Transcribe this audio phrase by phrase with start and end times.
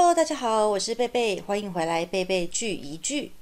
[0.00, 3.32] Hello，大家好，我是贝贝，欢迎回来贝贝聚一聚。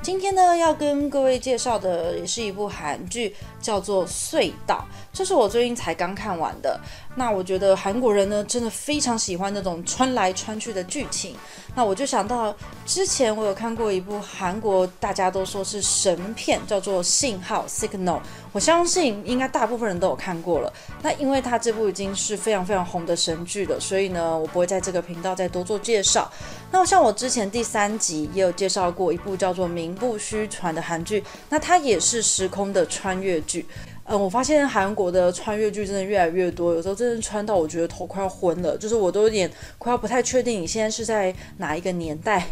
[0.00, 6.78] 今天呢，要跟各位介绍的也是一部韩剧，叫做《隧道》，这是我最近才刚看完的。
[7.16, 11.34] 那我觉得韩国人呢，真的非常喜欢那种穿来穿去的剧情。
[11.74, 12.54] 那我就想到
[12.84, 18.20] 之前我有看过一部韩国大家都说是神片，叫做《信号》（Signal）。
[18.52, 20.72] 我相信应该大部分人都有看过了。
[21.02, 26.30] 那因为它这部已经是非常非常红的神剧了，所以呢，我不会在这个频道再多做介绍。
[26.72, 33.66] 那像我之前第三集也有介绍过一部叫做《名不虚传》的韩剧，那它也是时空的穿越剧。
[34.04, 42.44] 嗯，我发现韩国的穿越剧真的越来越多，有时候真的穿到我觉得头快要昏了，就是我都有点快要不太确定你现在是在哪一个年代。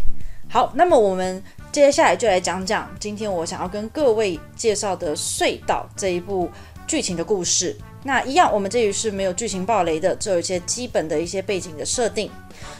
[0.50, 6.50] 好，那么我们接下来就来讲讲今天我想要跟各位介绍的《隧道》这一部
[6.86, 7.76] 剧情的故事。
[8.04, 12.30] 那一样，我们这里是没有剧情暴雷的，只有一些基本的一些背景的设定。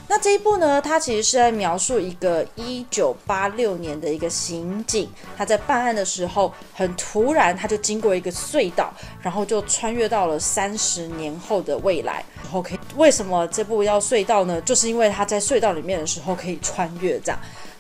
[0.09, 12.25] 那这一部呢，它其实是在描述一个一九八六年的一个刑警，他在办案的时候，很突然他就经过一个隧道，然后就穿越到了三十年后的未来。
[12.53, 14.61] OK，为什么这部要隧道呢？
[14.63, 17.39] 就是因为他在隧道里面的时候可以穿越这样。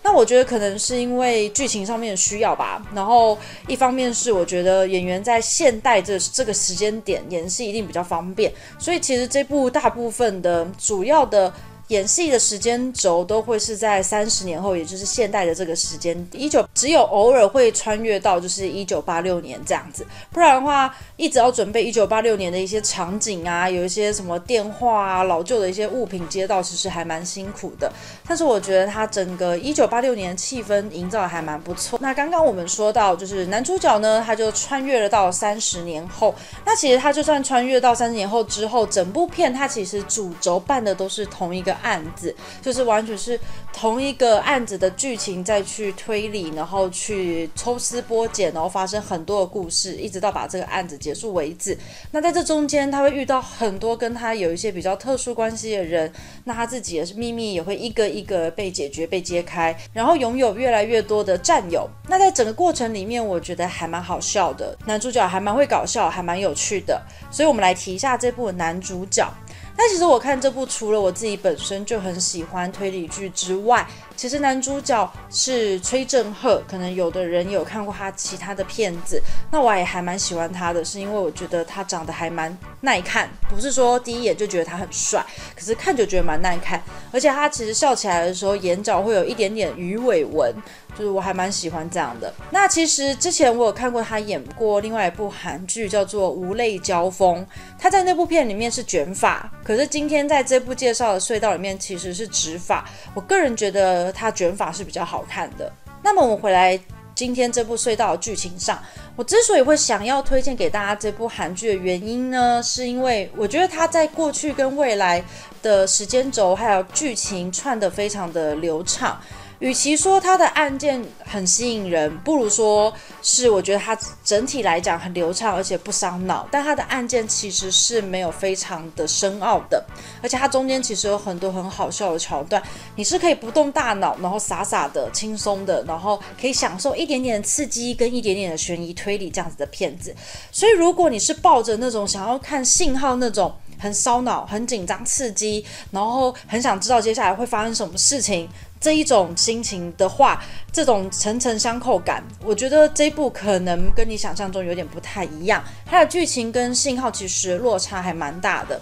[0.08, 2.82] 那我觉得可能是因为剧情上面的需要吧。
[2.94, 11.52] 然后一方面是我觉得演员在现代这这个时间点演戏一定比较方便，所以其实这部大部分的主要的。
[11.88, 16.28] 演戏的时间轴都会是在三十年后，也就是现代的这个时间。
[16.32, 27.90] 一九只有偶尔会穿越到就是一九八六年这样子，不然的话，一直要准备一九八六年的一些场景啊，有一些什么电话啊、老旧的一些物品接到，其实还蛮辛苦的。
[28.26, 31.98] 但是我觉得他整个一九八六年气氛营造的还蛮不错。
[32.02, 36.34] 那刚刚我们说到，就是男主角呢，他就穿越了到三十年后。
[36.66, 41.77] 那其实他就算穿越到三十年后之后，整部片他其实主轴办的都是同一个。
[41.82, 43.38] 案子就是完全是
[43.72, 51.76] 同一个案子的剧情再去推理，然后去抽丝剥茧，然后发生很多的故事，一直到把这个案子结束为止。
[52.10, 56.12] 那在这中间，他会遇到很多跟他有一些比较特殊关系的人，
[56.44, 61.88] 那他自己也是秘密也会一个一个被解决、被揭开，然后拥有越来越多的战友。
[62.08, 67.00] 那在整个过程里面，我觉得还蛮好笑的，男主角还蛮会搞笑，还蛮有趣的。
[67.30, 69.32] 所以我们来提一下这部男主角。
[69.80, 73.86] 但其实我看这部，除了我自己本身就很喜欢推理剧之外，
[74.18, 85.24] 其实男主角是崔振赫，可能有的人有看过他其他的片子，那我也还蛮喜欢他的，是因为我觉得他长得还蛮耐看，不是说第一眼就觉得他很帅，
[85.54, 90.52] 可是看就觉得蛮耐看，而且他其实笑起来的时候，眼角会有一点点鱼尾纹。
[90.96, 92.32] 就是我还蛮喜欢这样的。
[92.50, 97.40] 那其实之前我有看过他演过另外一部韩剧，叫做《无泪交锋》。
[97.78, 102.84] 他在那部片里面是卷发，可是今天在这部介绍的隧道里面其实是直发。
[103.14, 105.72] 我个人觉得它卷法是比较好看的。
[106.02, 106.78] 那么我们回来
[107.14, 108.80] 今天这部隧道的剧情上，
[109.16, 115.22] 我之所以会想要推荐给大家这部韩剧的原因呢，是因为我觉得它在过去跟未来
[115.60, 119.20] 的时间轴还有剧情串得非常的流畅。
[119.60, 122.92] 与其说他的案件很吸引人，不如说
[123.22, 126.46] 是我觉得他整体来讲很流畅，而且不伤脑。
[126.50, 129.84] 但他的案件其实是没有非常的深奥的，
[130.22, 132.62] 而且它中间其实有很多很好笑的桥段，
[132.94, 140.14] 你是可以不动大脑，然后傻傻的、轻松的，然后可以享受一点点刺激跟一点点的悬疑推理这样子的片子。
[140.52, 148.48] 所以如果你是抱着那种想要看信号那种很烧脑、很紧张、刺激，然后很想知道接下来会发生什么事情。
[148.80, 155.62] 这一种心情的话，这种层层相扣感，我觉得这部可能跟你想象中有点不太一样。
[155.84, 158.80] 它的剧情跟信号其实落差还蛮大的。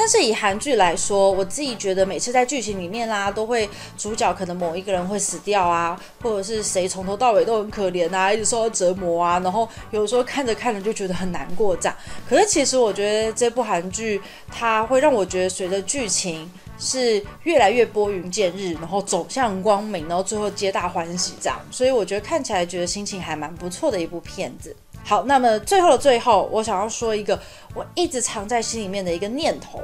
[0.00, 3.68] 但是以韩剧来说，我自己觉得每次在剧情里面啦，都会
[3.98, 11.94] 主角可能某一个人会死掉啊，或者是谁从头到尾都很可怜啊，一直受到折磨啊，然后有时候看着看着就觉得很难过这样。
[12.26, 14.18] 可是其实我觉得这部韩剧，
[14.50, 16.50] 它会让我觉得随着剧情。
[16.82, 24.74] 是越来越拨云见日，然后走向光明，然后最后皆大欢喜这样，所以我觉得看起来觉得心情还蛮不错的一部片子。
[25.04, 27.38] 好，那么最后的最后，我想要说一个
[27.74, 29.82] 我一直藏在心里面的一个念头，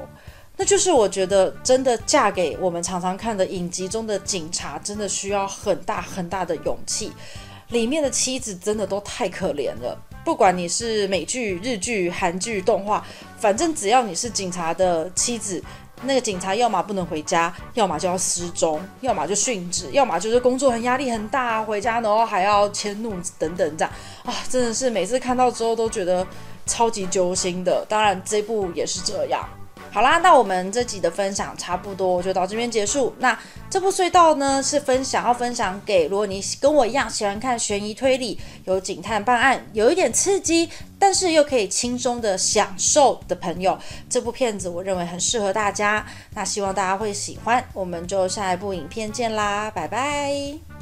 [0.57, 7.13] 那就是我觉得真的嫁给我们常常看的影集中的警察，真的需要很大很大的勇气。
[7.71, 13.05] 里面的妻子真的都太可怜了，不管你是美剧、日剧、韩剧、动画，
[13.39, 15.61] 反正只要你是警察的妻子。
[16.03, 23.93] 那个警察要么不能回家，要么就要失踪，要么就殉职，要么就是工作很压力很大，回家然后还要迁怒等等这样
[24.25, 26.27] 啊，真的是每次看到之后都觉得
[26.67, 27.85] 超级揪心的。
[27.89, 29.49] 当然这部也是这样。
[29.97, 33.15] 好啦，那我们这集的分享差不多就到这边结束。
[33.19, 33.39] 那
[33.71, 43.79] 这部隧道呢，是分享要分享给如果你跟我一样喜欢看悬疑推理、有警探办案、有一点刺激，但是又可以轻松的享受的朋友。
[44.11, 46.05] 这部片子我认为很适合大家，
[46.35, 47.65] 那希望大家会喜欢。
[47.73, 50.76] 我们就下一部影片见啦，拜拜。